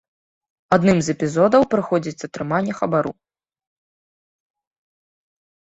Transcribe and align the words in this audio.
Адным 0.77 0.97
з 1.07 1.13
эпізодаў 1.15 1.67
праходзіць 1.75 2.25
атрыманне 2.29 2.79
хабару. 2.79 3.15